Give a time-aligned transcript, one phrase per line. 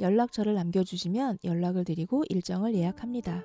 [0.00, 3.44] 연락처를 남겨주시면 연락을 드리고 일정을 예약합니다.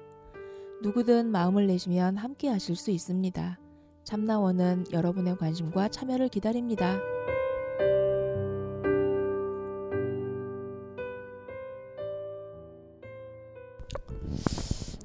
[0.84, 3.60] 누구든 마음을 내시면 함께 하실 수 있습니다.
[4.04, 7.00] 참나원은 여러분의 관심과 참여를 기다립니다.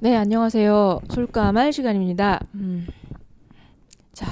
[0.01, 1.01] 네, 안녕하세요.
[1.09, 2.39] 솔까말 시간입니다.
[2.55, 2.87] 음.
[4.13, 4.27] 자,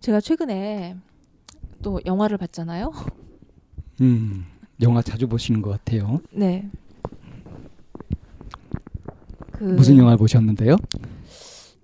[0.00, 0.96] 제가 최근에
[1.82, 2.92] 또 영화를 봤잖아요.
[4.00, 4.46] 음,
[4.80, 6.20] 영화 자주 보시는 것 같아요.
[6.32, 6.68] 네.
[9.52, 10.76] 그 무슨 영화 보셨는데요?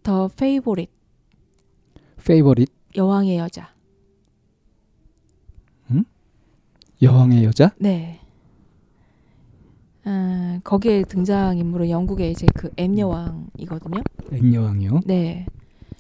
[0.03, 0.91] 더 페이보릿
[2.25, 3.75] 페이버릿 여왕의 여자.
[7.03, 7.75] 여왕의 여자?
[7.78, 8.19] 네.
[10.05, 14.03] 아, 거기에 등장 인물은 영국의 이제 그앤 여왕이거든요.
[14.33, 15.01] 앤 여왕이요.
[15.05, 15.47] 네.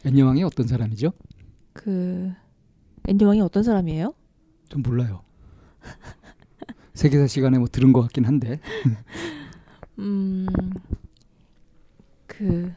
[0.06, 1.12] 앤 여왕이 어떤 사람이죠?
[1.74, 2.34] 그 앤
[3.20, 4.14] 여왕이 어떤 사람이에요?
[4.68, 5.22] 좀 몰라요.
[6.94, 8.60] 세계사 시간에 뭐 들은 것 같긴 한데.
[9.98, 10.46] 음.
[12.26, 12.72] 그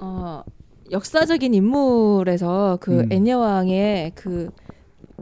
[0.00, 0.42] 어,
[0.90, 3.12] 역사적인 인물에서 그 음.
[3.12, 4.50] 앤 여왕의 그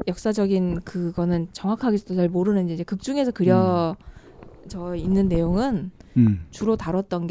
[0.06, 3.96] 역사적인 그거는 정확하게도 잘 모르는데 이제 극 중에서 그려져
[4.96, 7.26] 있는 내용은 음, 주로 다뤘던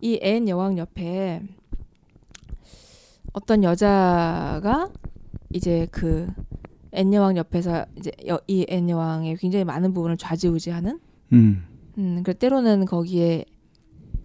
[0.00, 1.42] 게 이 앤 여왕 옆에
[3.34, 4.90] 어떤 여자가
[5.52, 6.28] 이제 그
[6.98, 8.10] 앤 여왕 옆에서 이제
[8.48, 10.98] 이 앤 여왕의 굉장히 많은 부분을 좌지우지하는
[11.32, 11.64] 음,
[11.96, 13.44] 음, 그 때로는 거기에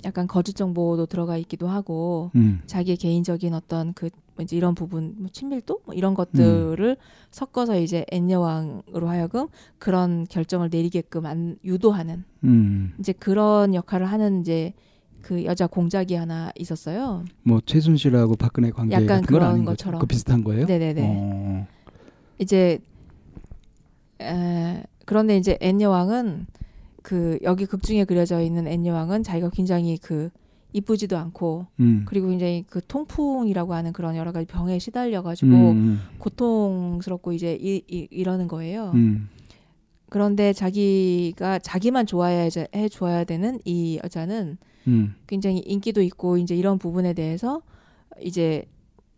[0.05, 4.09] 약간 거짓 정보도 들어가 있기도 하고 음, 자기의 개인적인 어떤 그
[4.41, 6.97] 이제 이런 부분 뭐 친밀도 뭐 이런 것들을
[7.29, 12.93] 섞어서 이제 앤 여왕으로 하여금 그런 결정을 내리게끔 안, 유도하는 음.
[12.99, 14.73] 이제 그런 역할을 하는 이제
[15.21, 17.23] 그 여자 공작이 하나 있었어요.
[17.43, 20.01] 뭐 최순실하고 박근혜 관계 약간 같은 건 그런 것처럼.
[20.01, 20.65] 그 비슷한 거예요?
[20.65, 21.01] 네네네.
[21.01, 21.67] 어,
[22.39, 22.79] 이제
[24.21, 26.47] 에, 그런데 이제 앤 여왕은
[27.01, 30.29] 그 여기 극 중에 그려져 있는 앤 여왕은 자기가 굉장히 그
[30.73, 35.99] 이쁘지도 않고 음, 그리고 굉장히 그 통풍이라고 하는 그런 여러 가지 병에 시달려 가지고 음,
[36.17, 38.91] 고통스럽고 이제 이, 이, 이러는 거예요.
[38.95, 39.29] 음,
[40.09, 44.57] 그런데 자기가 자기만 좋아해 해 줘야 되는 이 여자는
[44.87, 47.61] 음, 굉장히 인기도 있고 이제 이런 부분에 대해서
[48.19, 48.65] 이제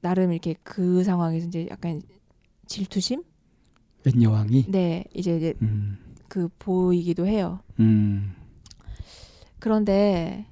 [0.01, 2.01] 나름 이렇게 그 상황에서 이제 약간
[2.67, 3.23] 질투심?
[4.07, 4.65] 앤 여왕이.
[4.69, 7.59] 네, 이제 이제 음, 그 보이기도 해요.
[7.79, 8.33] 음,
[9.59, 10.45] 그런데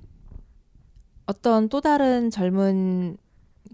[1.25, 3.17] 어떤 또 다른 젊은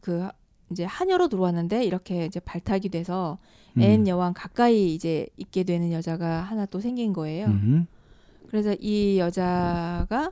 [0.02, 0.28] 그
[0.72, 3.40] 이제 하녀로 들어왔는데 이렇게 이제 발탁이 돼서
[3.78, 7.48] 음, 앤 여왕 가까이 이제 있게 되는 여자가 하나 또 생긴 거예요.
[7.48, 7.88] 음,
[8.48, 10.32] 그래서 이 여자가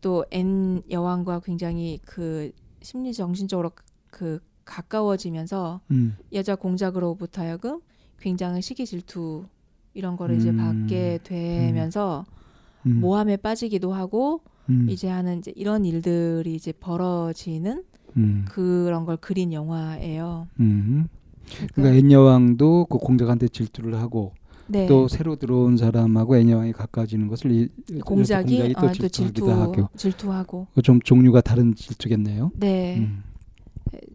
[0.00, 3.72] 또 앤 여왕과 굉장히 그 심리 정신적으로
[4.10, 7.80] 그 가까워지면서 음, 여자 공작으로부터 하여금
[8.18, 9.44] 굉장히 시기 질투
[9.94, 10.56] 이런 거를 이제 음.
[10.56, 12.26] 받게 되면서
[12.86, 17.84] 음, 모함에 빠지기도 하고 음, 이제 하는 이제 이런 일들이 이제 벌어지는
[18.16, 20.48] 음, 그런 걸 그린 영화예요.
[20.60, 21.08] 음.
[21.74, 24.32] 그러니까 앤 여왕도 그 공작한테 질투를 하고
[24.66, 24.86] 네.
[24.86, 27.68] 또 새로 들어온 사람하고 앤 여왕이 가까워지는 것을 이
[28.04, 32.52] 공작이, 공작이 어, 또또 질투하기도 질투 하고 질투하고 그좀 종류가 다른 질투겠네요.
[32.54, 33.24] 네 음,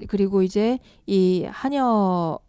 [0.08, 2.40] 그리고 이제 이 하녀로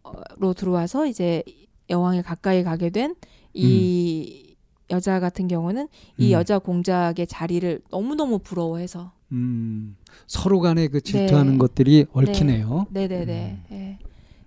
[0.56, 1.42] 들어와서 이제
[1.90, 4.56] 여왕에 가까이 가게 된이
[4.90, 5.88] 여자 같은 경우는
[6.18, 6.32] 이 음.
[6.32, 11.58] 여자 공작의 자리를 너무 너무 부러워해서 음, 서로 간에 그 질투하는 네.
[11.58, 12.86] 것들이 얽히네요.
[12.90, 13.74] 네 네네 음.
[13.74, 13.98] 예.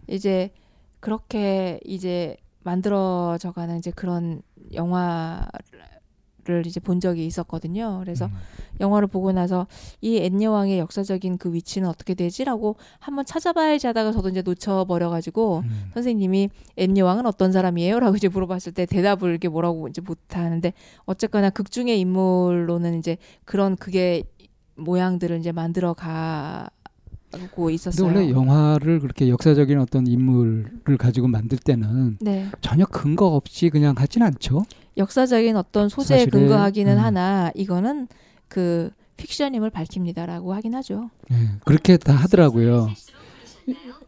[0.08, 0.52] 이제
[1.00, 4.42] 그렇게 이제 만들어져가는 이제 그런
[4.74, 5.46] 영화
[6.50, 8.00] 를 이제 본 적이 있었거든요.
[8.00, 8.32] 그래서 음,
[8.80, 9.68] 영화를 보고 나서
[10.02, 15.92] 이 앤 여왕의 역사적인 그 위치는 어떻게 되지라고 한번 찾아봐야지 하다가 저도 이제 놓쳐버려가지고 음,
[15.94, 20.74] 선생님이 앤 여왕은 어떤 사람이에요?라고 이제 물어봤을 때 대답을 이렇게 뭐라고 이제 못하는데
[21.06, 24.24] 어쨌거나 극 중의 인물로는 이제 그런 그게
[24.76, 26.70] 모양들을 이제 만들어 가
[27.52, 28.08] 고 근데 있었어요.
[28.08, 32.48] 원래 영화를 그렇게 역사적인 어떤 인물을 가지고 만들 때는 네.
[32.62, 34.66] 전혀 근거 없이 그냥 하진 않죠.
[34.98, 37.04] 역사적인 어떤 소재에 근거하기는 음.
[37.04, 38.08] 하나 이거는
[38.48, 41.10] 그 픽션임을 밝힙니다라고 하긴 하죠.
[41.32, 41.36] 예,
[41.66, 42.90] 그렇게 다 하더라고요.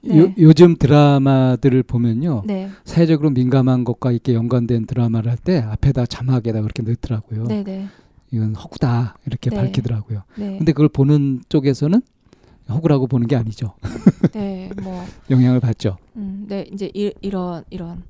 [0.03, 0.17] 네.
[0.19, 2.41] 요, 요즘 드라마들을 보면요.
[2.45, 2.69] 네.
[2.85, 7.43] 사회적으로 민감한 것과 이렇게 연관된 드라마를 할 때 앞에다 자막에다 그렇게 넣더라고요.
[7.45, 7.87] 네, 네.
[8.31, 9.57] 이건 허구다 이렇게 네.
[9.57, 10.23] 밝히더라고요.
[10.37, 10.57] 네.
[10.57, 12.01] 근데 그걸 보는 쪽에서는
[12.69, 13.73] 허구라고 보는 게 아니죠.
[14.33, 14.69] 네.
[14.81, 15.97] 뭐 영향을 받죠.
[16.15, 18.03] 음, 네, 이제 이, 이런 이런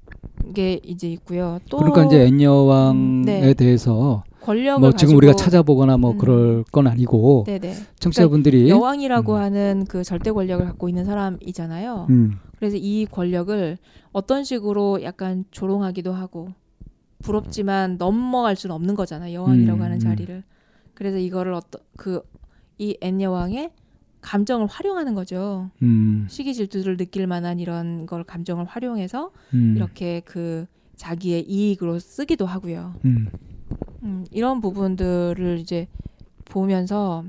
[0.54, 1.60] 게 이제 있고요.
[1.70, 3.54] 또 그러니까 이제 엔여왕에 음, 네.
[3.54, 6.18] 대해서 권력을 뭐 지금 우리가 찾아보거나 뭐 음.
[6.18, 7.74] 그럴 건 아니고 네, 네.
[8.00, 9.38] 청취자분들이 여왕이라고 음.
[9.40, 12.08] 하는 그 절대 권력을 갖고 있는 사람이잖아요.
[12.10, 13.78] 음, 그래서 이 권력을
[14.12, 16.50] 어떤 식으로 약간 조롱하기도 하고
[17.20, 19.34] 부럽지만 넘어갈 수는 없는 거잖아요.
[19.34, 20.00] 여왕이라고 음, 하는 음.
[20.00, 20.44] 자리를.
[20.94, 22.22] 그래서 이거를 어떤 그
[22.82, 23.70] 이 앤 여왕의
[24.22, 25.70] 감정을 활용하는 거죠.
[25.82, 30.66] 음, 시기 질투를 느낄 만한 이런 걸 감정을 활용해서 음, 이렇게 그
[30.96, 32.96] 자기의 이익으로 쓰기도 하고요.
[33.06, 33.28] 음,
[34.04, 35.88] 음, 이런 부분들을 이제
[36.46, 37.26] 보면서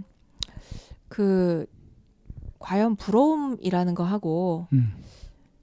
[1.09, 1.67] 그
[2.59, 4.93] 과연 부러움이라는 거 하고 음,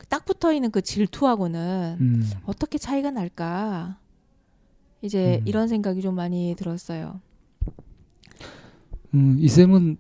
[0.10, 2.30] 딱 붙어 있는 그 질투하고는 음.
[2.46, 3.98] 어떻게 차이가 날까?
[5.02, 5.48] 이제 음.
[5.48, 7.22] 이런 생각이 좀 많이 들었어요.
[9.14, 9.98] 음, 이 쌤은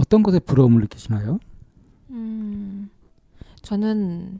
[0.00, 1.38] 어떤 것에 부러움을 느끼시나요?
[2.10, 2.90] 음,
[3.62, 4.38] 저는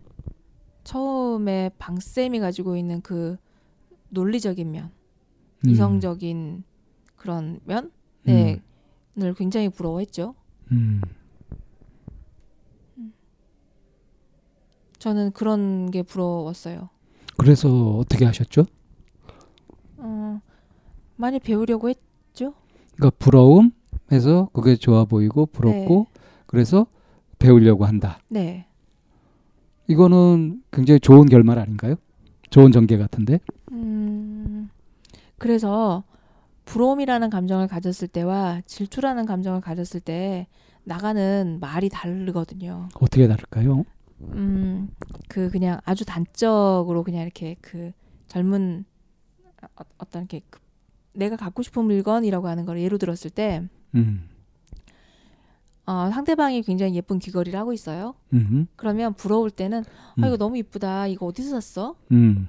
[0.85, 3.37] 처음에 방 쌤이 가지고 있는 그
[4.09, 4.91] 논리적인 면,
[5.65, 6.65] 음, 이성적인
[7.17, 7.93] 그런 면,
[8.23, 8.61] 네,
[9.17, 10.35] 음, 을 굉장히 부러워했죠.
[10.73, 11.03] 음,
[14.99, 16.89] 저는 그런 게 부러웠어요.
[17.37, 18.67] 그래서 어떻게 하셨죠?
[19.99, 20.41] 어,
[21.17, 21.99] 많이 배우려고 했.
[23.01, 23.73] 그러니까 부러움
[24.13, 26.07] 해서 그게 좋아 보이고 부럽고
[26.47, 26.87] 그래서
[27.39, 28.19] 배우려고 한다.
[28.29, 28.67] 네,
[29.89, 31.97] 이거는 굉장히 좋은 결말 아닌가요?
[32.51, 33.41] 좋은 전개 같은데.
[33.73, 34.71] 음,
[35.39, 36.05] 그래서
[36.65, 40.47] 부러움이라는 감정을 가졌을 때와 질투라는 감정을 가졌을 때
[40.85, 42.89] 나가는 말이 다르거든요.
[42.95, 43.85] 어떻게 다를까요?
[44.21, 44.91] 음,
[45.29, 47.91] 그 그냥 아주 단적으로 그냥 이렇게 그
[48.29, 48.85] 젊은
[49.63, 50.61] 어, 어떤 이렇게 그
[51.13, 54.29] 내가 갖고 싶은 물건이라고 하는 걸 예로 들었을 때 음,
[55.87, 58.15] 어, 상대방이 굉장히 예쁜 귀걸이를 하고 있어요.
[58.33, 59.85] 음, 그러면 부러울 때는
[60.19, 60.25] 음.
[60.25, 61.09] 아 이거 너무 이쁘다.
[61.09, 61.97] 이거 어디서 샀어?
[62.13, 62.47] 음,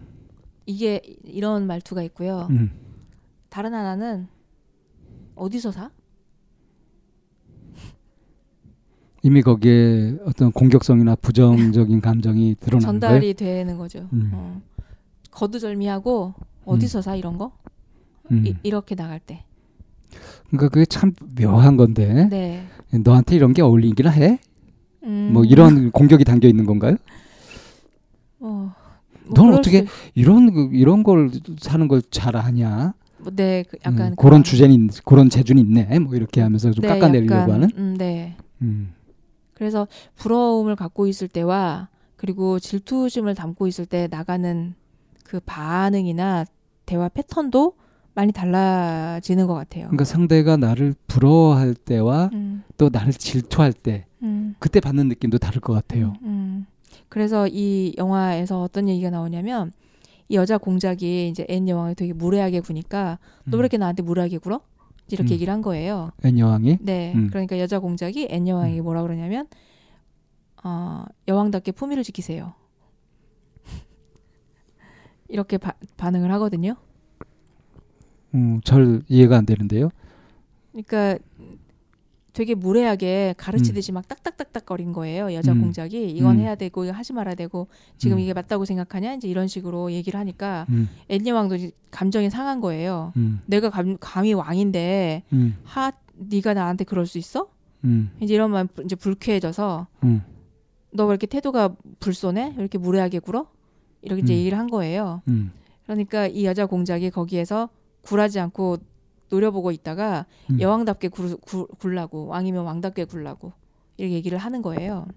[0.66, 2.48] 이게 이런 말투가 있고요.
[2.52, 2.72] 음.
[3.50, 4.28] 다른 하나는
[5.36, 5.90] 어디서 사?
[9.24, 14.08] 이미 거기에 어떤 공격성이나 부정적인 감정이 드러나는 전달이 되는 거죠.
[14.14, 14.32] 음.
[14.34, 14.62] 어.
[15.32, 16.34] 거두절미하고
[16.66, 17.50] 어디서 사 이런 거?
[17.50, 18.42] 거예요.
[18.42, 18.48] 음.
[18.48, 19.44] 이, 이렇게 나갈 때.
[20.48, 22.64] 그러니까 그게 참 묘한 건데 네.
[22.92, 24.40] 너한테 이런 게 어울리기나 해?
[25.04, 26.98] 음, 뭐 이런 공격이 담겨 있는 건가요?
[28.40, 28.74] 어,
[29.26, 31.30] 뭐 넌 어떻게 있- 이런 그- 이런 걸
[31.60, 32.94] 사는 걸 잘 아냐?
[33.20, 36.00] 뭐, 네, 그 약간 음, 그런 주제는 있- 그런 재주는 있네.
[36.00, 37.70] 뭐 이렇게 하면서 좀 네, 깎아내리려고 약간, 하는.
[37.78, 38.36] 음, 네.
[38.62, 38.94] 음.
[39.54, 44.74] 그래서 부러움을 갖고 있을 때와 그리고 질투심을 담고 있을 때 나가는
[45.24, 46.46] 그 반응이나
[46.86, 47.74] 대화 패턴도
[48.14, 49.86] 많이 달라지는 것 같아요.
[49.86, 55.62] 그러니까 상대가 나를 부러워할 때와 음, 또 나를 질투할 때 음, 그때 받는 느낌도 다를
[55.62, 56.14] 것 같아요.
[56.24, 56.66] 음.
[57.10, 59.72] 그래서 이 영화에서 어떤 얘기가 나오냐면
[60.30, 64.62] 이 여자 공작이 이제 앤 여왕을 되게 무례하게 구니까 너 왜 이렇게 나한테 무례하게 굴어?
[65.10, 65.34] 이렇게 음.
[65.34, 66.12] 얘기를 한 거예요.
[66.24, 67.14] 앤 여왕이 네.
[67.16, 67.28] 음.
[67.30, 69.48] 그러니까 여자 공작이 앤 여왕에게 뭐라 그러냐면
[70.64, 72.54] 어, 여왕답게 품위를 지키세요.
[75.28, 76.76] 이렇게 바, 반응을 하거든요.
[78.36, 79.90] 음, 잘 이해가 안 되는데요.
[80.72, 81.18] 그러니까
[82.34, 85.34] 되게 무례하게 가르치듯이 막 딱딱딱딱 거린 거예요.
[85.34, 85.62] 여자 음.
[85.62, 86.42] 공작이 이건 음.
[86.42, 88.22] 해야 되고 이거 하지 말아야 되고 지금 음.
[88.22, 93.12] 이게 맞다고 생각하냐 이제 이런 식으로 얘기를 하니까 음, 앤 여왕도 이제 감정이 상한 거예요.
[93.18, 97.50] 음, 내가 감, 감히 왕인데 음, 하 네가 나한테 그럴 수 있어?
[97.84, 100.22] 음, 이제 이러면 이제 불쾌해져서 음,
[100.94, 102.54] 너왜 이렇게 태도가 불손해?
[102.56, 103.48] 왜 이렇게 무례하게 굴어?
[104.04, 104.38] 이렇게 이제 음.
[104.38, 105.22] 얘기를 한 거예요.
[105.28, 105.52] 음,
[105.84, 107.70] 그러니까 이 여자 공작이 거기에서
[108.02, 108.78] 굴하지 않고
[109.30, 110.60] 노려보고 있다가 음.
[110.60, 113.54] 여왕답게 굴, 굴, 굴라고 왕이면 왕답게 굴라고
[113.98, 115.08] 이렇게 얘기를 하는 거예요.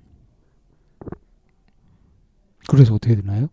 [2.69, 3.49] 그래서 어떻게 되나요?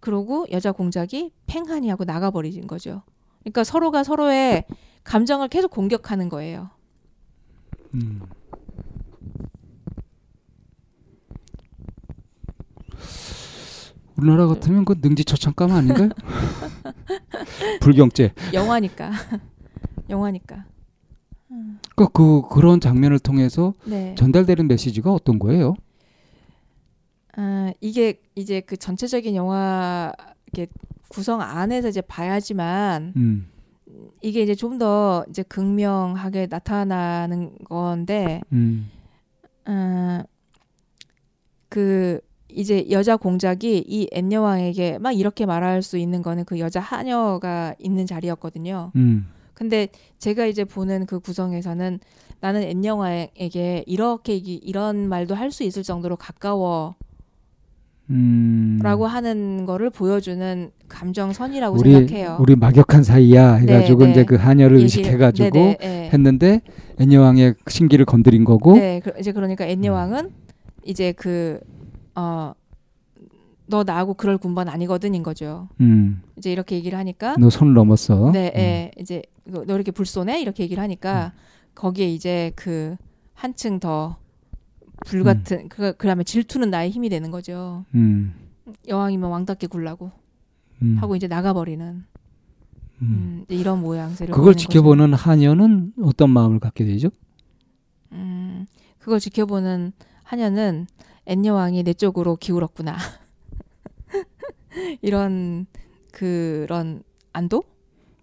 [0.00, 3.02] 그러고 여자 공작이 팽하니 하고 나가버리는 거죠.
[3.40, 4.64] 그러니까 서로가 서로의
[5.04, 6.70] 감정을 계속 공격하는 거예요.
[7.94, 8.22] 음.
[14.20, 16.10] 우리나라 같으면 그 능지처참감 아닌가요?
[17.80, 18.32] 불경죄.
[18.52, 19.10] 영화니까.
[20.10, 20.64] 영화니까.
[21.48, 24.14] 그러니까 그 그런 장면을 통해서 네.
[24.16, 25.74] 전달되는 메시지가 어떤 거예요?
[27.36, 30.12] 아, 이게 이제 그 전체적인 영화
[30.52, 30.70] 이렇게
[31.08, 33.48] 구성 안에서 이제 봐야지만 음,
[34.20, 38.90] 이게 이제 좀 더 이제 극명하게 나타나는 건데 음,
[39.66, 40.22] 어,
[41.68, 42.20] 그
[42.54, 48.06] 이제 여자 공작이 이 앤여왕에게 막 이렇게 말할 수 있는 거는 그 여자 하녀가 있는
[48.06, 48.92] 자리였거든요.
[48.96, 49.26] 음.
[49.54, 49.88] 근데
[50.18, 52.00] 제가 이제 보는 그 구성에서는
[52.40, 56.94] 나는 앤여왕에게 이렇게 이- 이런 말도 할 수 있을 정도로 가까워라고
[58.10, 58.80] 음.
[58.82, 62.38] 하는 거를 보여주는 감정선이라고 우리 생각해요.
[62.40, 64.10] 우리 막역한 사이야 해가지고 네, 네.
[64.12, 66.10] 이제 그 하녀를 얘기를- 의식해가지고 네네, 예.
[66.12, 66.62] 했는데
[66.98, 70.30] 애녀왕의 신기를 건드린 거고 네, 그- 이제 그러니까 앤여왕은
[70.86, 71.60] 이제 그
[72.14, 72.52] 어,
[73.66, 75.68] 너 나하고 그럴 군번 아니거든인 거죠.
[75.80, 78.32] 음, 이제 이렇게 얘기를 하니까 너 손을 넘었어.
[78.32, 81.32] 네, 예, 이제 너너 이렇게 불쏘네 이렇게 얘기를 하니까
[81.74, 82.96] 거기에 이제 그
[83.34, 84.16] 한층 더
[85.06, 87.84] 불같은 그 그러면 질투는 나의 힘이 되는 거죠.
[87.94, 88.34] 음,
[88.88, 90.10] 여왕이면 왕답게 굴라고
[90.82, 92.06] 음, 하고 이제 나가버리는 음.
[93.02, 94.68] 음, 이런 모양새를 그걸 보이는 거죠.
[94.68, 97.08] 지켜보는 하녀는 어떤 마음을 갖게 되죠?
[98.12, 98.66] 음,
[98.98, 99.92] 그걸 지켜보는
[100.24, 100.86] 하녀는
[101.26, 102.96] 앤여왕이 내 쪽으로 기울었구나.
[105.02, 105.66] 이런
[106.12, 107.68] 그런 안도를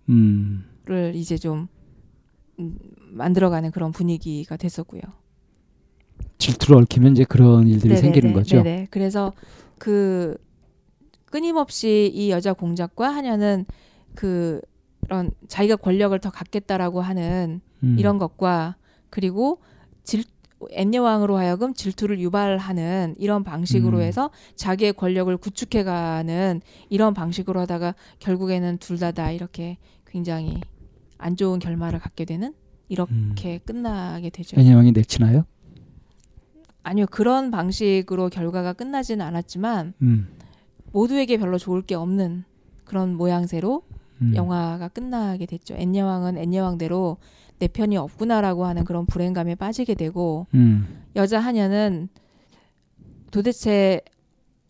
[0.09, 0.65] 음,
[1.13, 1.67] 이제 좀
[2.59, 2.77] 음,
[3.11, 5.01] 만들어가는 그런 분위기가 됐었고요.
[6.37, 8.63] 질투를 얽히면 이제 그런 일들이 네네네, 생기는 거죠.
[8.63, 8.87] 네네.
[8.89, 9.33] 그래서
[9.77, 10.37] 그
[11.25, 13.65] 끊임없이 이 여자 공작과 하녀는
[14.15, 18.77] 그런 자기가 권력을 더 갖겠다라고 하는 음, 이런 것과
[19.09, 19.59] 그리고
[20.03, 20.23] 질
[20.71, 24.01] 앤여왕으로 하여금 질투를 유발하는 이런 방식으로 음.
[24.01, 30.59] 해서 자기의 권력을 구축해가는 이런 방식으로 하다가 결국에는 둘 다 다 이렇게 굉장히
[31.19, 32.53] 안 좋은 결말을 갖게 되는
[32.89, 33.59] 이렇게 음.
[33.65, 34.59] 끝나게 되죠.
[34.59, 35.45] 애녀왕이 내치나요?
[36.83, 40.27] 아니요 그런 방식으로 결과가 끝나지는 않았지만 음,
[40.93, 42.45] 모두에게 별로 좋을 게 없는
[42.85, 43.83] 그런 모양새로
[44.21, 44.33] 음.
[44.35, 45.75] 영화가 끝나게 됐죠.
[45.75, 47.17] 앤여왕은 앤여왕대로
[47.59, 52.07] 내 편이 없구나라고 하는 그런 불행감에 빠지게 되고 음, 여자 하녀는
[53.31, 54.01] 도대체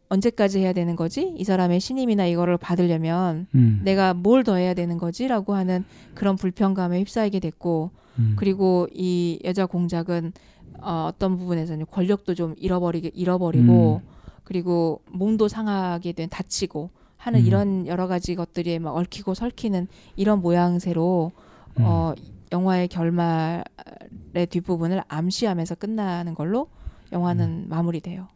[0.10, 1.34] 언제까지 해야 되는 거지?
[1.38, 7.00] 이 사람의 신임이나 이거를 받으려면 음, 내가 뭘 더 해야 되는 거지라고 하는 그런 불평감에
[7.00, 10.32] 휩싸이게 됐고 음, 그리고 이 여자 공작은
[10.80, 14.02] 어, 어떤 부분에서는 권력도 좀 잃어버리게 잃어버리고
[14.46, 17.46] 그리고 몸도 상하게 된 다치고 하는 음.
[17.46, 21.32] 이런 여러 가지 것들이 막 얽히고 설키는 이런 모양새로
[21.80, 21.84] 음.
[21.86, 22.14] 어,
[22.52, 23.64] 영화의 결말의
[24.50, 26.68] 뒷부분을 암시하면서 끝나는 걸로
[27.12, 27.66] 영화는 음.
[27.70, 28.28] 마무리돼요.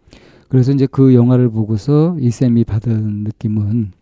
[0.50, 3.94] 그래서 이제 그 영화를 보고서 이쌤이 받은 느낌은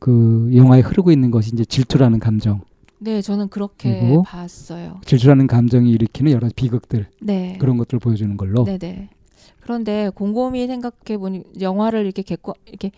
[0.00, 2.62] 그 영화에 흐르고 있는 것이 이제 질투라는 감정,
[3.02, 5.00] 네, 저는 그렇게 봤어요.
[5.06, 7.56] 질투라는 감정이 일으키는 여러 비극들 네.
[7.58, 8.64] 그런 것들을 보여주는 걸로.
[8.64, 9.08] 네 네.
[9.60, 12.90] 그런데 곰곰이 생각해 보니 영화를 이렇게 객관 이렇게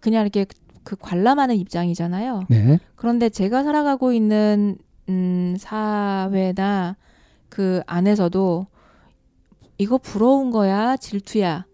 [0.00, 0.46] 그냥 이렇게
[0.84, 2.44] 그 관람하는 입장이잖아요.
[2.48, 2.78] 네.
[2.96, 4.78] 그런데 제가 살아가고 있는
[5.08, 6.96] 음, 사회나
[7.48, 8.66] 그 안에서도
[9.78, 11.64] 이거 부러운 거야, 질투야.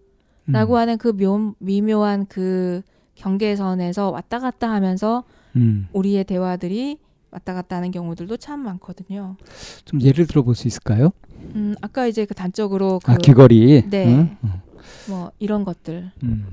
[0.48, 0.52] 음.
[0.52, 2.82] 라고 하는 그 묘, 미묘한 그
[3.16, 5.24] 경계선에서 왔다 갔다 하면서
[5.56, 5.88] 음.
[5.92, 6.98] 우리의 대화들이
[7.30, 9.36] 왔다 갔다 하는 경우들도 참 많거든요.
[9.84, 11.10] 좀 예를 들어 볼 수 있을까요?
[11.54, 13.90] 음, 아까 이제 그 단적으로 그 아 귀걸이.
[13.90, 14.06] 네.
[14.06, 14.36] 응?
[14.42, 14.62] 어.
[15.08, 16.10] 뭐 이런 것들.
[16.22, 16.46] 음.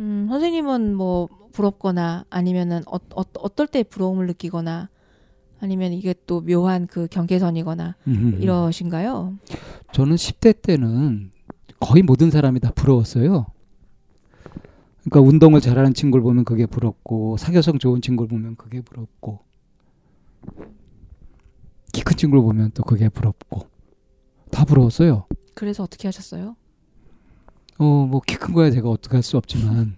[0.00, 4.88] 음, 선생님은 뭐 부럽거나 아니면은 어, 어, 어떨 때 부러움을 느끼거나
[5.60, 8.38] 아니면 이게 또 묘한 그 경계선이거나 음.
[8.40, 9.36] 이러신가요?
[9.92, 11.30] 저는 10대 때는
[11.78, 13.46] 거의 모든 사람이 다 부러웠어요.
[15.04, 19.40] 그러니까 운동을 잘하는 친구를 보면 그게 부럽고 사교성 좋은 친구를 보면 그게 부럽고
[21.92, 23.66] 키 큰 친구를 보면 또 그게 부럽고
[24.50, 25.26] 다 부러웠어요.
[25.54, 26.56] 그래서 어떻게 하셨어요?
[27.80, 29.96] 어, 뭐 키 큰 거야 제가 어떻게 할 수 없지만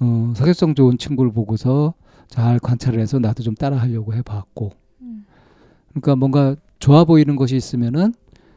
[0.00, 1.94] 어, 사교성 좋은 친구를 보고서
[2.28, 4.70] 잘 관찰을 해서 나도 좀 따라 하려고 해 봤고
[5.02, 5.26] 음.
[5.90, 8.14] 그러니까 뭔가 좋아 보이는 것이 있으면은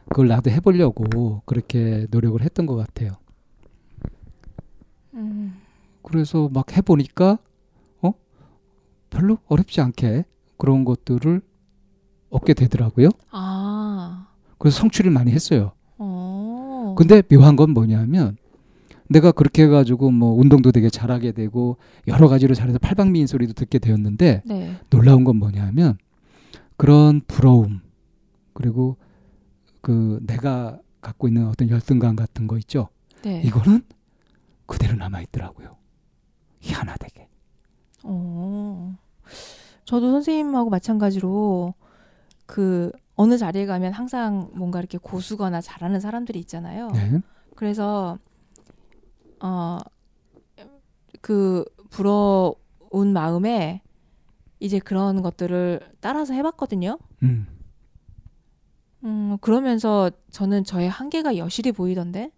[0.08, 3.12] 그걸 나도 해 보려고 그렇게 노력을 했던 것 같아요.
[5.14, 5.60] 음.
[6.02, 7.38] 그래서 막 해 보니까
[8.02, 8.12] 어
[9.10, 10.24] 별로 어렵지 않게
[10.56, 11.40] 그런 것들을
[12.30, 13.08] 얻게 되더라고요.
[13.30, 14.28] 아,
[14.58, 15.72] 그래서 성취를 많이 했어요.
[15.98, 16.33] 어.
[16.94, 18.36] 근데 묘한 건 뭐냐면
[19.08, 24.42] 내가 그렇게 해가지고 뭐 운동도 되게 잘하게 되고 여러 가지로 잘해서 팔방미인 소리도 듣게 되었는데
[24.44, 24.76] 네.
[24.90, 25.98] 놀라운 건 뭐냐면
[26.76, 27.80] 그런 부러움
[28.52, 28.96] 그리고
[29.80, 32.88] 그 내가 갖고 있는 어떤 열등감 같은 거 있죠.
[33.22, 33.42] 네.
[33.44, 33.82] 이거는
[34.66, 35.76] 그대로 남아 있더라고요.
[36.60, 37.28] 희한하게.
[38.04, 38.96] 어.
[39.84, 41.74] 저도 선생님하고 마찬가지로
[42.46, 46.90] 그 어느 자리에 가면 항상 뭔가 이렇게 고수거나 잘하는 사람들이 있잖아요.
[46.90, 47.20] 네.
[47.54, 48.18] 그래서
[49.40, 49.78] 어
[51.24, 53.80] 그 부러운 마음에
[54.60, 56.98] 이제 그런 것들을 따라서 해봤거든요.
[57.22, 57.46] 음.
[59.04, 62.30] 음 그러면서 저는 저의 한계가 여실히 보이던데.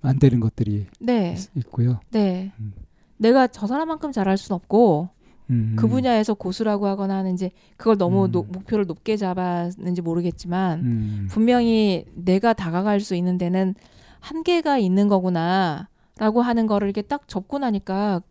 [0.00, 2.52] 안 되는 것들이 네, 있, 고요 네.
[2.60, 2.72] 음.
[3.16, 5.08] 내가 저 사람만큼 잘할 순 없고
[5.50, 5.76] 음.
[5.78, 8.30] 그 분야에서 고수라고 하거나 하는지 그걸 너무 음.
[8.32, 11.28] 노- 목표를 높게 잡았는지 모르겠지만 음.
[11.30, 13.74] 분명히 내가 다가갈 수 있는 데는
[14.20, 18.22] 한계가 있는 거구나라고 하는 거를 이렇게 딱 접고 나니까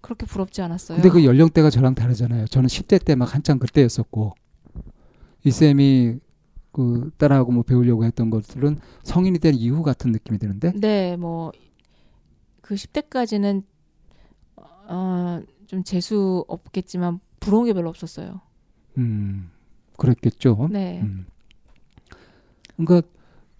[0.00, 0.96] 그렇게 부럽지 않았어요.
[1.00, 2.46] 근데 그 연령대가 저랑 다르잖아요.
[2.46, 4.34] 저는 10대 때 막 한창 그때였었고
[5.44, 6.18] 이 쌤이
[6.72, 11.52] 그 따라하고 뭐 배우려고 했던 것들은 성인이 된 이후 같은 느낌이 드는데 네, 뭐
[12.60, 13.77] 그 10대까지는 어,
[15.68, 18.40] 좀 재수 없겠지만 부러운 게 별로 없었어요.
[18.96, 19.50] 음
[19.96, 20.68] 그랬겠죠.
[20.72, 21.00] 네.
[21.02, 21.26] 음.
[22.76, 23.06] 그러니까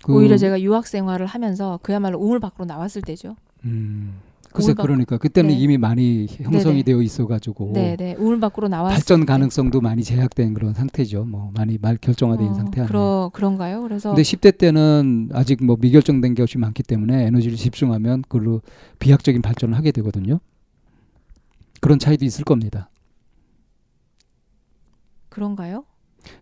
[0.03, 3.37] 그, 오히려 제가 유학 생활을 하면서 그야말로 우물 밖으로 나왔을 때죠.
[3.65, 4.15] 음,
[4.53, 5.57] 글쎄 밖- 그러니까 그때는 네.
[5.59, 6.83] 이미 많이 형성이 네네.
[6.85, 8.15] 되어 있어가지고 네, 네.
[8.17, 9.27] 우물 밖으로 나왔을 발전 때.
[9.27, 11.25] 가능성도 많이 제약된 그런 상태죠.
[11.25, 12.87] 뭐 많이 말 결정화된 어, 상태 아니에요.
[12.89, 13.83] 그러 그런가요?
[13.83, 18.63] 그래서 근데 10대 때는 아직 뭐 미결정된 것이 많기 때문에 에너지를 집중하면 그로
[19.01, 20.39] 비약적인 발전을 하게 되거든요.
[21.89, 22.91] 그런 차이도 있을 겁니다.
[25.31, 25.87] 그런가요?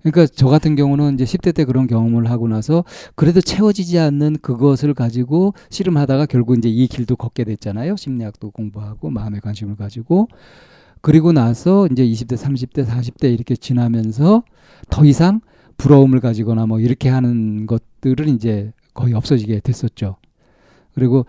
[0.03, 2.83] 그러니까 저 같은 경우는 이제 10대 때 그런 경험을 하고 나서
[3.15, 7.95] 그래도 채워지지 않는 그것을 가지고 씨름하다가 결국 이제 이 길도 걷게 됐잖아요.
[7.95, 10.27] 심리학도 공부하고 마음의 관심을 가지고
[11.01, 14.43] 그리고 나서 이제 20대, 30대, 40대 이렇게 지나면서
[14.91, 15.41] 더 이상
[15.77, 20.17] 부러움을 가지거나 뭐 이렇게 하는 것들은 이제 거의 없어지게 됐었죠.
[20.97, 21.25] 그리고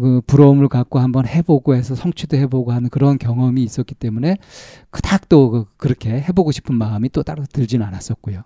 [0.00, 4.36] 그 부러움을 갖고 한번 해보고 해서 성취도 해보고 하는 그런 경험이 있었기 때문에
[4.90, 8.42] 그닥 또 그- 그렇게 해보고 싶은 마음이 또 따로 들지는 않았었고요.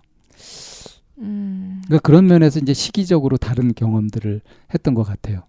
[1.19, 1.83] 음.
[1.87, 4.41] 그러니까 그런 면에서 이제 시기적으로 다른 경험들을
[4.75, 5.43] 했던 것 같아요.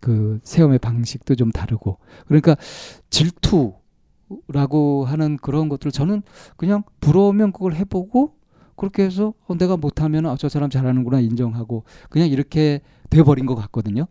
[0.00, 2.56] 그 체험의 방식도 좀 다르고 그러니까
[3.10, 6.22] 질투라고 하는 그런 것들 저는
[6.56, 8.34] 그냥 부러우면 그걸 해보고
[8.76, 12.80] 그렇게 해서 어, 내가 못하면 아, 저 사람 잘하는구나 인정하고 그냥 이렇게
[13.10, 14.06] 돼버린 것 같거든요.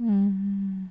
[0.00, 0.90] 음.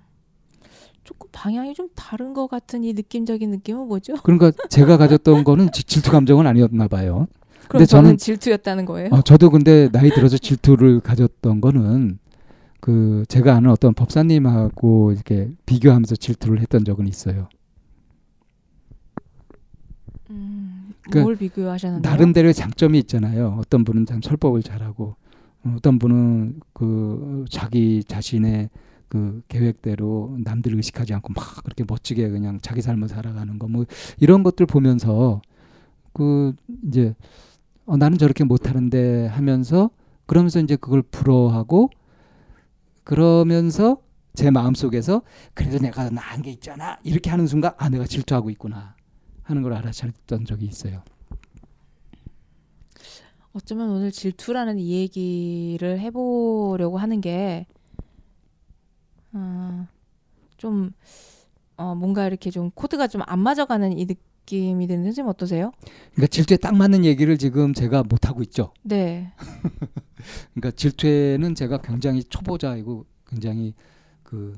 [1.04, 4.15] 조금 방향이 좀 다른 것 같은 이 느낌적인 느낌은 뭐죠?
[4.24, 7.28] 그러니까 제가 가졌던 거는 지- 질투 감정은 아니었나 봐요.
[7.70, 9.10] 그럼 저는- 저는 질투였다는 거예요?
[9.12, 12.20] 어, 저도 근데 나이 들어서 질투를 가졌던 거는
[12.82, 17.48] 그 제가 아는 어떤 법사님하고 이렇게 비교하면서 질투를 했던 적은 있어요.
[20.30, 22.10] 음, 그뭘 비교하셨는데요?
[22.12, 23.56] 나름대로의 장점이 있잖아요.
[23.60, 25.15] 어떤 분은 참 설법을 잘하고
[25.63, 28.70] 어, 어떤 분은 그 자기 자신의
[29.10, 33.86] 그 계획대로 남들 의식하지 않고 막 그렇게 멋지게 그냥 자기 삶을 살아가는 거 뭐
[34.20, 35.41] 이런 것들 보면서
[36.13, 36.54] 그
[36.88, 37.15] 이제
[37.86, 39.89] 어, 나는 저렇게 못하는데 하면서
[40.26, 41.89] 그러면서 이제 그걸 부러워하고
[43.04, 43.98] 그러면서
[44.34, 45.22] 제 마음 속에서
[45.54, 48.96] 그래도 내가 나은 게 있잖아 이렇게 하는 순간 아 내가 질투하고 있구나
[49.43, 51.02] 하는 걸 알아차렸던 적이 있어요.
[53.54, 57.65] 어쩌면 오늘 질투라는 이 얘기를 해보려고 하는 게,
[59.34, 59.88] 어,
[60.58, 60.92] 좀,
[61.78, 65.72] 어, 뭔가 이렇게 좀 코드가 좀 안 맞아가는 이 느낌이 드는데, 선생님 어떠세요?
[66.13, 68.72] 그러니까 질투에 딱 맞는 얘기를 지금 제가 못 하고 있죠.
[68.84, 69.32] 네.
[70.54, 73.74] 그러니까 질투에는 제가 굉장히 초보자이고 굉장히
[74.24, 74.58] 그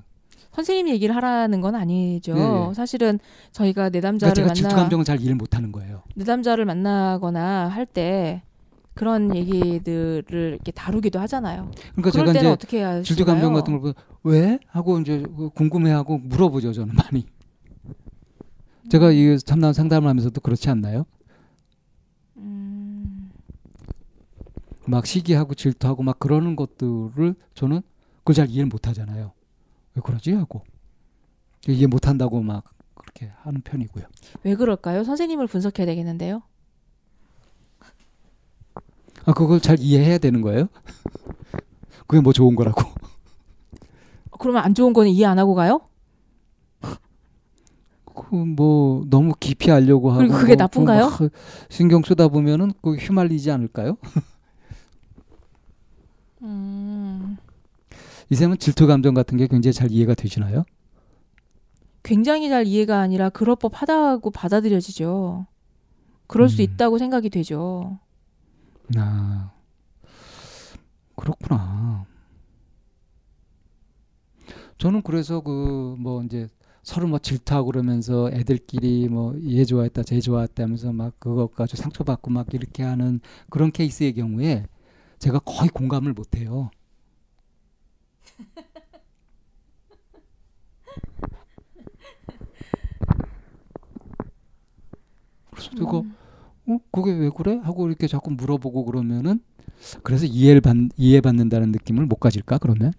[0.53, 2.33] 선생님 얘기를 하라는 건 아니죠.
[2.33, 2.73] 네.
[2.73, 3.19] 사실은
[3.51, 6.03] 저희가 그러니까 내담자를 제가 질투 만나, 감정을 잘 이해를 못 하는 거예요.
[6.15, 8.41] 내담자를 만나거나 할 때,
[8.99, 11.71] 그런 얘기들을 이렇게 다루기도 하잖아요.
[11.95, 16.17] 그러니까 제가 이제 어떻게 해야 질투 감정 같은 걸 보면 왜 하고 이제 그 궁금해하고
[16.17, 17.25] 물어보죠 저는 많이.
[18.89, 21.05] 제가 이 참남 상담을 하면서도 그렇지 않나요?
[22.35, 23.31] 음,
[24.85, 27.81] 막 시기하고 질투하고 막 그러는 것들을 저는
[28.17, 29.31] 그걸 잘 이해를 못 하잖아요.
[29.95, 30.63] 왜 그러지 하고
[31.69, 34.03] 이해 못 한다고 막 그렇게 하는 편이고요.
[34.43, 35.05] 왜 그럴까요?
[35.05, 36.41] 선생님을 분석해야 되겠는데요.
[39.25, 40.67] 아 그걸 잘 이해해야 되는 거예요?
[42.07, 42.81] 그게 뭐 좋은 거라고?
[44.39, 45.81] 그러면 안 좋은 거는 이해 안 하고 가요?
[48.29, 51.09] 그 뭐 너무 깊이 알려고 하고 그리고 그게 뭐 나쁜가요?
[51.09, 51.19] 막
[51.69, 53.97] 신경 쓰다 보면은 그 휘말리지 않을까요?
[56.41, 57.37] 음,
[58.29, 60.63] 이 쌤은 질투 감정 같은 게 굉장히 잘 이해가 되시나요?
[62.03, 65.45] 굉장히 잘 이해가 아니라 그럴 법하다고 받아들여지죠.
[66.27, 66.63] 그럴 수 음.
[66.63, 67.99] 있다고 생각이 되죠.
[68.97, 69.51] 아
[71.15, 72.05] 그렇구나.
[74.77, 76.47] 저는 그래서 그 뭐 이제
[76.83, 82.53] 서로 뭐 질투하고 그러면서 애들끼리 뭐얘 좋아했다 쟤 좋아했다 하면서 막 그것 가지고 상처받고 막
[82.53, 84.65] 이렇게 하는 그런 케이스의 경우에
[85.19, 86.71] 제가 거의 공감을 못 해요.
[95.51, 96.15] 그래서 제가 음,
[96.69, 99.41] 어 그게 왜 그래 하고 이렇게 자꾸 물어보고 그러면은
[100.03, 102.93] 그래서 이해를 받 이해받는다는 느낌을 못 가질까 그러면?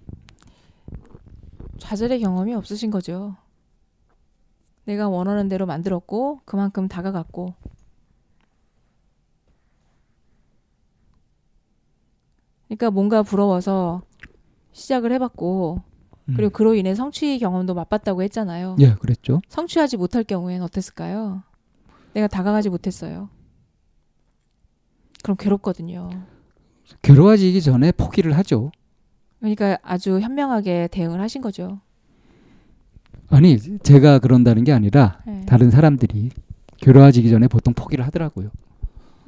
[1.79, 3.37] 좌절의 경험이 없으신 거죠.
[4.85, 7.55] 내가 원하는 대로 만들었고 그만큼 다가갔고
[12.67, 14.03] 그러니까 뭔가 부러워서
[14.73, 15.83] 시작을 해봤고
[16.29, 16.35] 음.
[16.37, 18.77] 그리고 그로 인해 성취 경험도 맛봤다고 했잖아요.
[18.81, 19.41] 예, 그랬죠.
[19.49, 21.43] 성취하지 못할 경우에는 어땠을까요?
[22.15, 23.29] 내가 다가가지 못했어요.
[25.31, 26.11] 그럼 괴롭거든요.
[27.03, 28.73] 괴로워지기 전에 포기를 하죠.
[29.39, 31.81] 그러니까 아주 현명하게 대응을 하신 거죠.
[33.29, 35.47] 아니, 제가 그런다는 게 아니라 네.
[35.47, 36.31] 다른 사람들이
[36.79, 38.51] 괴로워지기 전에 보통 포기를 하더라고요.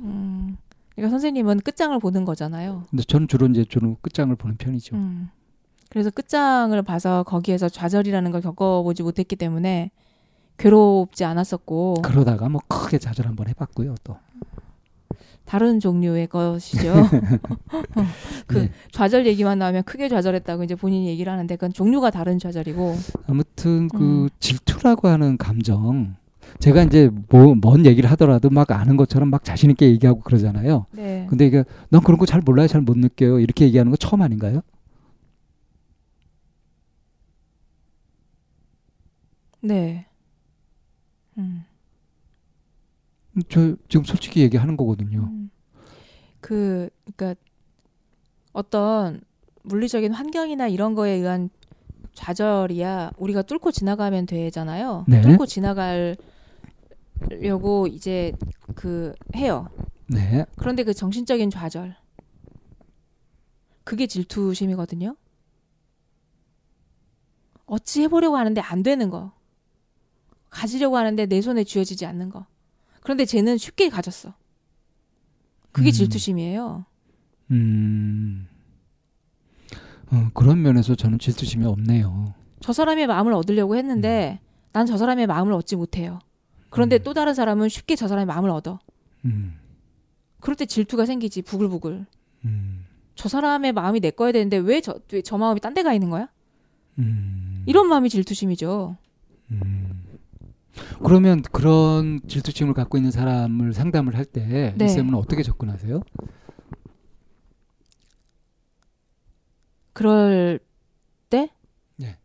[0.00, 0.56] 음,
[0.96, 2.84] 그러니까 선생님은 끝장을 보는 거잖아요.
[2.90, 4.96] 근데 저는 주로 이제 주로 끝장을 보는 편이죠.
[4.96, 5.30] 음.
[5.88, 9.92] 그래서 끝장을 봐서 거기에서 좌절이라는 걸 겪어보지 못했기 때문에
[10.58, 13.94] 괴롭지 않았었고 그러다가 뭐 크게 좌절 한번 해봤고요.
[14.02, 14.16] 또
[15.52, 16.94] 다른 종류의 것이죠.
[18.46, 18.70] 그 네.
[18.90, 23.98] 좌절 얘기만 나오면 크게 좌절했다고 이제 본인이 얘기를 하는데 그건 종류가 다른 좌절이고 아무튼 그
[24.24, 24.28] 음.
[24.40, 26.16] 질투라고 하는 감정
[26.58, 30.86] 제가 이제 뭐뭔 얘기를 하더라도 막 아는 것처럼 막 자신 있게 얘기하고 그러잖아요.
[30.90, 31.26] 네.
[31.28, 33.38] 근데 이게 난 그런 거 잘 몰라요, 잘 못 느껴요.
[33.38, 34.62] 이렇게 얘기하는 거 처음 아닌가요?
[39.60, 40.06] 네.
[41.36, 41.64] 음.
[43.48, 45.28] 저 지금 솔직히 얘기하는 거거든요.
[45.30, 45.50] 음.
[46.40, 47.40] 그 그러니까
[48.52, 49.20] 어떤
[49.62, 51.48] 물리적인 환경이나 이런 거에 의한
[52.14, 55.04] 좌절이야 우리가 뚫고 지나가면 되잖아요.
[55.08, 55.22] 네.
[55.22, 56.16] 뚫고 지나가려고
[57.86, 58.32] 이제
[58.74, 59.68] 그 해요.
[60.08, 60.44] 네.
[60.56, 61.96] 그런데 그 정신적인 좌절
[63.84, 65.16] 그게 질투심이거든요.
[67.66, 69.32] 어찌 해보려고 하는데 안 되는 거.
[70.50, 72.46] 가지려고 하는데 내 손에 쥐어지지 않는 거.
[73.02, 74.34] 그런데 쟤는 쉽게 가졌어.
[75.72, 75.92] 그게 음.
[75.92, 76.84] 질투심이에요.
[77.50, 78.48] 음.
[80.10, 82.34] 어, 그런 면에서 저는 질투심이 없네요.
[82.60, 84.40] 저 사람의 마음을 얻으려고 했는데
[84.72, 86.18] 난저 사람의 마음을 얻지 못해요.
[86.70, 87.02] 그런데 음.
[87.02, 88.78] 또 다른 사람은 쉽게 저 사람의 마음을 얻어.
[89.24, 89.58] 음.
[90.40, 92.06] 그럴 때 질투가 생기지 부글부글.
[92.44, 92.84] 음.
[93.14, 96.28] 저 사람의 마음이 내 거야 되는데 왜저왜저 마음이 딴 데 가 있는 거야?
[96.98, 97.62] 음.
[97.66, 98.96] 이런 마음이 질투심이죠.
[100.76, 101.04] 음.
[101.04, 104.84] 그러면 그런 질투심을 갖고 있는 사람을 상담을 할때 네.
[104.84, 106.00] 이 쌤은 어떻게 접근하세요?
[109.92, 110.58] 그럴
[111.28, 111.50] 때?
[111.96, 112.18] 네.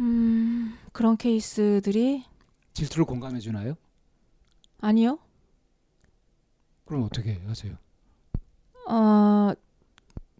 [0.00, 2.24] 음, 그런 케이스들이
[2.74, 3.74] 질투를 공감해 주나요?
[4.80, 5.18] 아니요.
[6.84, 7.76] 그럼 어떻게 하세요?
[8.88, 9.52] 어,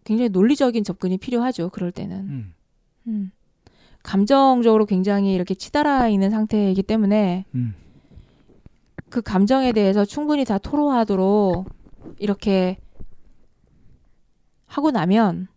[0.03, 1.69] 굉장히 논리적인 접근이 필요하죠.
[1.69, 2.29] 그럴 때는.
[2.29, 2.53] 음.
[3.07, 3.31] 음.
[4.09, 7.75] 감정적으로 굉장히 이렇게 치달아 있는 상태이기 때문에 음.
[9.07, 11.69] 그 감정에 대해서 충분히 다 토로하도록
[12.17, 12.77] 이렇게
[14.65, 15.47] 하고 나면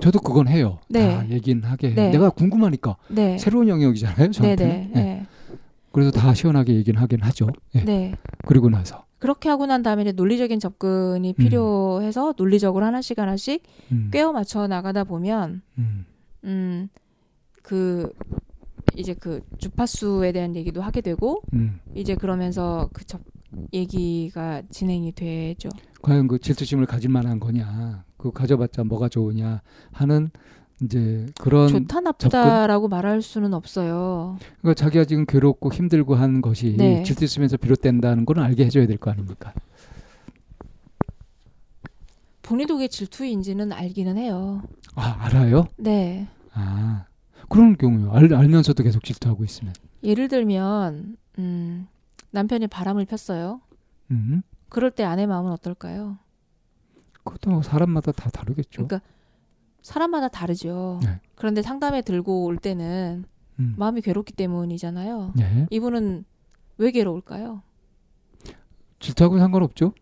[0.00, 0.80] 저도 그건 해요.
[0.88, 1.14] 네.
[1.14, 1.94] 다 얘기는 하게.
[1.94, 2.10] 네.
[2.10, 3.38] 내가 궁금하니까 네.
[3.38, 4.32] 새로운 영역이잖아요.
[4.32, 4.56] 저한테.
[4.56, 4.90] 네네.
[4.92, 5.26] 네.
[5.92, 7.46] 그래서 다 시원하게 얘기는 하긴 하죠.
[7.76, 7.84] 예.
[7.84, 8.14] 네.
[8.44, 14.10] 그리고 나서 그렇게 하고 난 다음에 논리적인 접근이 필요해서 논리적으로 하나씩 하나씩 음.
[14.12, 16.06] 꿰어 맞춰 나가다 보면 음.
[16.44, 16.88] 음,
[17.70, 18.12] 그
[18.96, 21.78] 이제 그 주파수에 대한 얘기도 하게 되고 음.
[21.94, 23.20] 이제 그러면서 그 접,
[23.72, 25.68] 얘기가 진행이 되죠.
[26.02, 30.30] 과연 그 질투심을 가질 만한 거냐, 그 가져봤자 뭐가 좋으냐 하는
[30.82, 34.36] 이제 그런 좋다 나쁘다라고 말할 수는 없어요.
[34.62, 37.04] 그러니까 자기가 지금 괴롭고 힘들고 하는 것이 네.
[37.04, 39.54] 질투심에서 비롯된다는 걸 알게 해줘야 될 거 아닙니까?
[42.42, 44.60] 본인도 그게 질투인지는 알기는 해요.
[44.96, 45.66] 아 알아요?
[45.76, 46.26] 네.
[46.52, 47.04] 아
[47.50, 48.12] 그런 경우요.
[48.12, 49.74] 알, 알면서도 계속 질투하고 있으면.
[50.04, 51.88] 예를 들면 음,
[52.30, 53.60] 남편이 바람을 폈어요.
[54.12, 54.42] 음.
[54.68, 56.16] 그럴 때 아내 마음은 어떨까요?
[57.24, 58.86] 그것도 사람마다 다 다르겠죠.
[58.86, 59.00] 그러니까
[59.82, 61.00] 사람마다 다르죠.
[61.02, 61.20] 네.
[61.34, 63.24] 그런데 상담에 들고 올 때는
[63.58, 63.74] 음.
[63.76, 65.32] 마음이 괴롭기 때문이잖아요.
[65.34, 65.66] 네.
[65.70, 66.24] 이분은
[66.78, 67.62] 왜 괴로울까요?
[69.00, 69.92] 질투하고 상관없죠.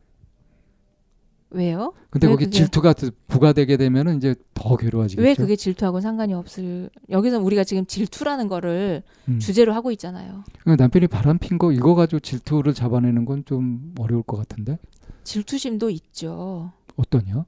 [1.51, 1.95] 왜요?
[2.11, 5.27] 근데 왜 거기 그게- 질투가 드- 부과되게 되면은 이제 더 괴로워지겠죠.
[5.27, 9.39] 왜 그게 질투하고 상관이 없을 여기서 우리가 지금 질투라는 거를 음.
[9.39, 10.45] 주제로 하고 있잖아요.
[10.61, 14.79] 그러니까 남편이 바람 핀 거 이거 가지고 질투를 잡아내는 건 좀 어려울 것 같은데
[15.25, 16.73] 질투심도 있죠.
[16.97, 17.47] 어떠냐?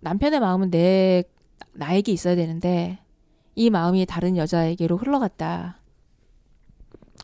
[0.00, 1.24] 남편의 마음은 내
[1.72, 2.98] 나에게 있어야 되는데
[3.56, 5.77] 이 마음이 다른 여자에게로 흘러갔다.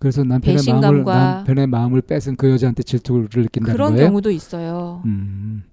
[0.04, 4.08] 그래서 남편의 마음을 남편의 마음을 뺏은 그 여자한테 질투를 느낀다는 그런 거예요.
[4.08, 5.00] 경우도 있어요.
[5.06, 5.64] 음.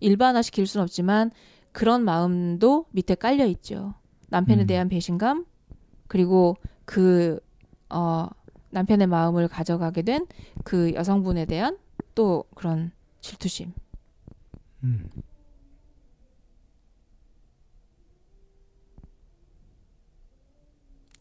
[0.00, 1.30] 일반화 시킬 수는 없지만
[1.72, 3.94] 그런 마음도 밑에 깔려 있죠.
[4.28, 4.66] 남편에 음.
[4.66, 5.46] 대한 배신감
[6.08, 7.40] 그리고 그
[7.88, 8.28] 어,
[8.68, 10.26] 남편의 마음을 가져가게 된
[10.62, 11.78] 그 여성분에 대한
[12.14, 13.72] 또 그런 질투심.
[14.84, 15.08] 음.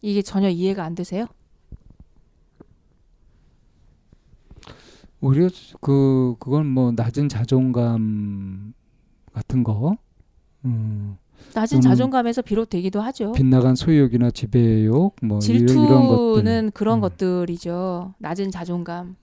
[0.01, 1.25] 이게 전혀 이해가 안 되세요?
[5.21, 5.49] 오히려
[5.81, 8.73] 그 그건 뭐 낮은 자존감
[9.33, 9.97] 같은 거,
[10.65, 11.17] 음,
[11.53, 13.31] 낮은 자존감에서 비롯되기도 하죠.
[13.33, 16.71] 빗나간 소유욕이나 지배욕, 뭐 질투는 이런 것들.
[16.73, 17.01] 그런 음.
[17.01, 18.13] 것들이죠.
[18.19, 19.15] 낮은 자존감,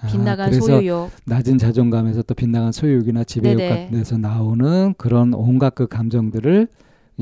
[0.00, 1.10] 아, 빗나간 그래서 소유욕.
[1.26, 3.58] 낮은 자존감에서 또 빗나간 소유욕이나 지배욕.
[3.58, 6.68] 같은 데서 나오는 그런 온갖 그 감정들을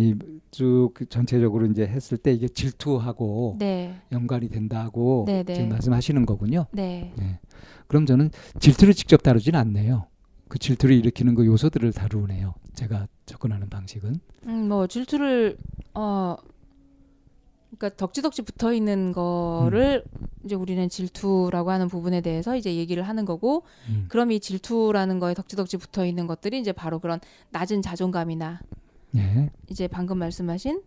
[0.01, 5.55] 이 쭉 전체적으로 이제 했을 때 이게 질투하고 네, 연관이 된다고 네 네.
[5.55, 6.67] 지금 말씀하시는 거군요.
[6.73, 7.13] 네,
[7.87, 10.07] 그럼 저는 질투를 직접 다루진 않네요.
[10.49, 12.55] 그 질투를 일으키는 그 요소들을 다루네요.
[12.75, 14.17] 제가 접근하는 방식은.
[14.47, 15.57] 음, 뭐 질투를
[15.95, 16.37] 어,
[17.79, 20.27] 그러니까 덕지덕지 붙어 있는 거를 음.
[20.45, 24.07] 이제 우리는 질투라고 하는 부분에 대해서 이제 얘기를 하는 거고, 음.
[24.09, 28.61] 그럼 이 질투라는 거에 덕지덕지 붙어 있는 것들이 이제 바로 그런 낮은 자존감이나
[29.17, 29.51] 예.
[29.69, 30.83] 이제 방금 말씀하신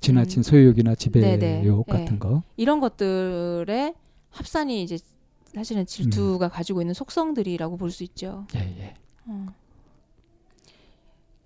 [0.00, 1.38] 지나친 소유욕이나 지배욕 음.
[1.38, 1.62] 네네.
[1.86, 2.18] 같은 예.
[2.18, 2.42] 거.
[2.56, 3.94] 이런 것들의
[4.30, 4.98] 합산이 이제
[5.54, 5.86] 사실은 음.
[5.86, 8.46] 질투가 가지고 있는 속성들이라고 볼 수 있죠.
[8.54, 8.94] 예, 예.
[9.26, 9.46] 어.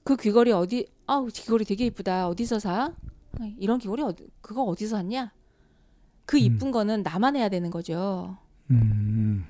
[0.04, 0.86] 그 귀걸이 어디?
[1.06, 2.28] 아우 귀걸이 되게 이쁘다.
[2.28, 2.92] 어디서 사?
[3.38, 4.28] 아, 이런 귀걸이 어디?
[4.40, 5.32] 그거 어디서 샀냐?
[6.24, 6.42] 그 음.
[6.42, 8.36] 이쁜 거는 나만 해야 되는 거죠.
[8.70, 9.44] 음.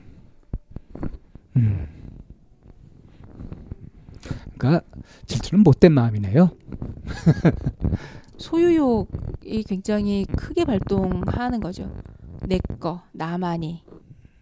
[1.56, 1.86] 음.
[4.60, 4.84] 그러니까
[5.26, 6.50] 질투는 못된 마음이네요.
[8.36, 11.90] 소유욕이 굉장히 크게 발동하는 거죠.
[12.46, 13.82] 내 거, 나만이,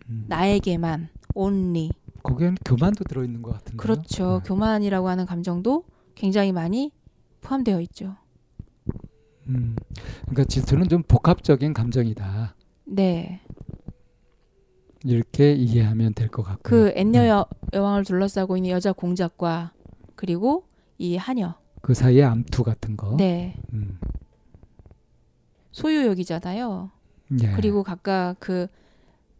[0.08, 0.24] 음.
[0.28, 1.90] 나에게만, only.
[2.24, 3.76] 거기에는 교만도 들어 있는 것 같은데요.
[3.76, 4.40] 그렇죠.
[4.42, 4.48] 네.
[4.48, 5.84] 교만이라고 하는 감정도
[6.16, 6.92] 굉장히 많이
[7.40, 8.16] 포함되어 있죠.
[9.46, 9.76] 음.
[10.22, 12.54] 그러니까 질투는 좀 복합적인 감정이다.
[12.86, 13.40] 네.
[15.04, 16.58] 이렇게 이해하면 될 것 같고요.
[16.62, 17.28] 그 엔녀 네.
[17.28, 19.72] 여, 여왕을 둘러싸고 있는 여자 공작과
[20.18, 20.64] 그리고
[20.98, 21.54] 이 하녀.
[21.80, 23.16] 그 사이에 암투 같은 거.
[23.16, 23.54] 네.
[23.72, 24.00] 음.
[25.70, 26.90] 소유욕이잖아요.
[27.40, 27.52] 예.
[27.52, 28.66] 그리고 각각 그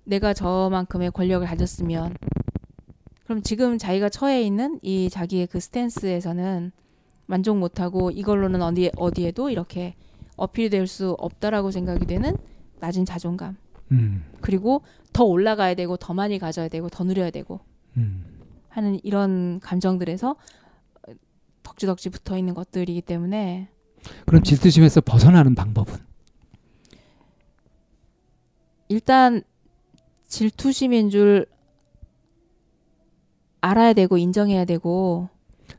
[0.05, 2.15] 내가 저만큼의 권력을 가졌으면
[3.25, 6.71] 그럼 지금 자기가 처해 있는 이 자기의 그 스탠스에서는
[7.27, 9.97] 만족 못하고 이걸로는 어디 어디에도 이렇게
[10.37, 12.37] 어필이 될수 없다라고 생각이 되는
[12.79, 13.57] 낮은 자존감.
[13.91, 14.23] 음.
[14.41, 17.59] 그리고 더 올라가야 되고 더 많이 가져야 되고 더 누려야 되고
[17.97, 18.25] 음.
[18.69, 20.37] 하는 이런 감정들에서
[21.69, 23.69] 덕지덕지 붙어 있는 것들이기 때문에
[24.27, 25.95] 그럼 질투심에서 벗어나는 방법은?
[28.89, 29.43] 일단
[30.27, 31.47] 질투심인 줄
[33.61, 35.29] 알아야 되고 인정해야 되고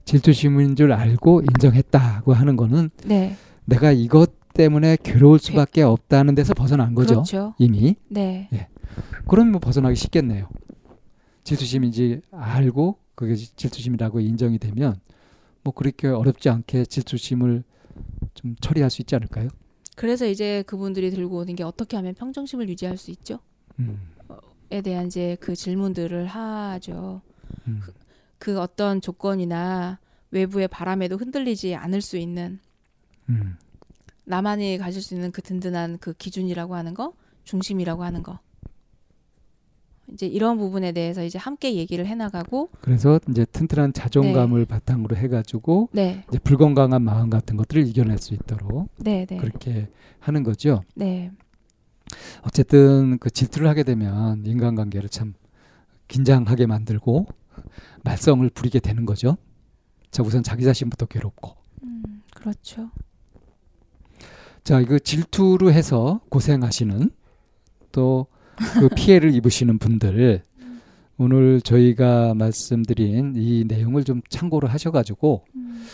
[0.05, 6.93] 질투심인 줄 알고 인정했다고 하는 거는 네 내가 이것 때문에 괴로울 수밖에 없다는 데서 벗어난
[6.93, 7.15] 거죠.
[7.15, 7.95] 그렇죠 이미.
[8.09, 8.49] 네
[9.27, 10.49] 그럼 뭐 벗어나기 쉽겠네요.
[11.43, 14.99] 질투심인지 알고 그게 질투심이라고 인정이 되면
[15.63, 17.63] 뭐 그렇게 어렵지 않게 질투심을
[18.33, 19.49] 좀 처리할 수 있지 않을까요?
[19.95, 23.39] 그래서 이제 그분들이 들고 오는 게 어떻게 하면 평정심을 유지할 수 있죠?
[23.79, 23.99] 음.
[24.71, 27.21] 에 대한 이제 그 질문들을 하죠.
[27.67, 27.81] 음.
[28.37, 29.99] 그 어떤 조건이나
[30.31, 32.59] 외부의 바람에도 흔들리지 않을 수 있는
[33.29, 33.57] 음.
[34.25, 37.13] 나만이 가질 수 있는 그 든든한 그 기준이라고 하는 거,
[37.45, 38.39] 중심이라고 하는 거.
[40.13, 46.23] 이제 이런 부분에 대해서 이제 함께 얘기를 해나가고, 그래서 이제 튼튼한 자존감을 바탕으로 해가지고 네,
[46.29, 50.83] 이제 불건강한 마음 같은 것들을 이겨낼 수 있도록 네, 네, 그렇게 하는 거죠.
[50.95, 51.31] 네,
[52.43, 55.33] 어쨌든 그 질투를 하게 되면 인간관계를 참
[56.07, 57.27] 긴장하게 만들고
[58.03, 59.37] 말썽을 부리게 되는 거죠.
[60.11, 62.89] 자 우선 자기 자신부터 괴롭고 음, 그렇죠.
[64.63, 67.11] 자 이거 질투로 해서 고생하시는
[67.91, 68.27] 또
[68.79, 70.43] 그 피해를 입으시는 분들
[71.17, 75.85] 오늘 저희가 말씀드린 이 내용을 좀 참고를 하셔가지고 음.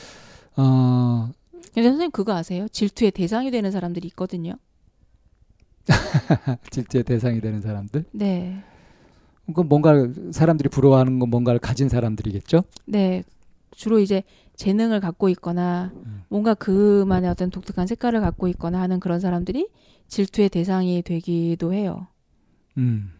[0.57, 1.29] 어,
[1.73, 2.67] 근데 선생님 그거 아세요?
[2.67, 4.53] 질투의 대상이 되는 사람들이 있거든요.
[6.71, 8.63] 질투의 대상이 되는 사람들 네,
[9.53, 9.93] 그 뭔가
[10.31, 12.63] 사람들이 부러워하는 건 뭔가를 가진 사람들이겠죠.
[12.85, 13.23] 네,
[13.71, 14.23] 주로 이제
[14.55, 16.23] 재능을 갖고 있거나 음.
[16.29, 19.67] 뭔가 그만의 어떤 독특한 색깔을 갖고 있거나 하는 그런 사람들이
[20.07, 22.07] 질투의 대상이 되기도 해요.
[22.77, 23.11] 음.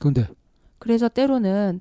[0.00, 0.26] 근데
[0.78, 1.80] 그래서 때로는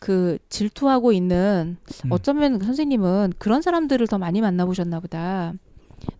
[0.00, 2.12] 그 질투하고 있는 음.
[2.12, 5.54] 어쩌면 선생님은 그런 사람들을 더 많이 만나보셨나 보다.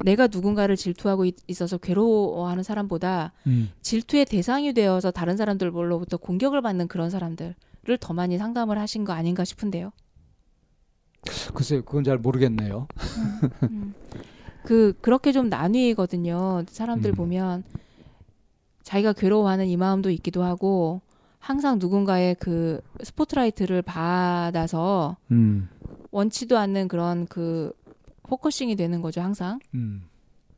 [0.05, 3.71] 내가 누군가를 질투하고 있, 있어서 괴로워하는 사람보다 음.
[3.81, 7.55] 질투의 대상이 되어서 다른 사람들로부터 공격을 받는 그런 사람들을
[8.01, 9.93] 더 많이 상담을 하신 거 아닌가 싶은데요.
[11.55, 12.89] 글쎄요, 그건 잘 모르겠네요.
[13.71, 13.95] 음.
[14.65, 16.65] 그 그렇게 좀 나뉘거든요.
[16.69, 17.15] 사람들 음.
[17.15, 17.65] 보면
[18.89, 21.03] 자기가 괴로워하는 이 마음도 있기도 하고
[21.39, 25.69] 항상 누군가의 그 스포트라이트를 받아서 음.
[26.11, 27.71] 원치도 않는 그런 그
[28.23, 29.59] focusing이 되는 거죠, 항상.
[29.75, 30.05] 음.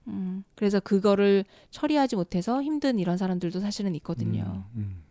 [0.06, 4.64] 음, 그래서 그거를 처리하지 못해서 힘든 이런 사람들도 사실은 있거든요.
[4.76, 5.02] 음, 음.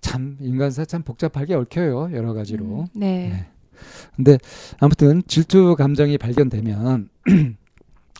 [0.00, 2.82] 참 인간사 참 복잡하게 얽혀요 여러 가지로.
[2.82, 3.28] 음, 네.
[3.28, 3.46] 네.
[4.14, 4.38] 근데
[4.78, 7.08] 아무튼 질투 감정이 발견되면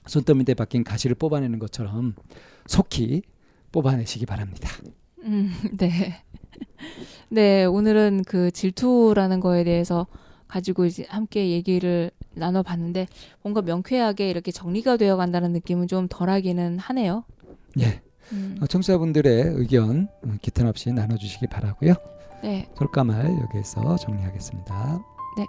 [0.06, 2.16] 손톱 밑에 박힌 가시를 뽑아내는 것처럼
[2.66, 3.22] 속히
[3.72, 4.68] 뽑아내시기 바랍니다.
[5.24, 6.22] 음, 네.
[7.28, 10.06] 네, 오늘은 그 질투라는 거에 대해서
[10.46, 13.06] 가지고 이제 함께 얘기를 나눠봤는데
[13.42, 17.24] 뭔가 명쾌하게 이렇게 정리가 되어 간다는 느낌은 좀 덜하기는 하네요.
[17.80, 18.00] 예.
[18.32, 21.94] 음, 어, 청취자분들의 의견 어, 기탄 없이 나눠주시기 바라고요.
[22.42, 25.02] 네, 솔까말 여기에서 정리하겠습니다.
[25.36, 25.46] 네.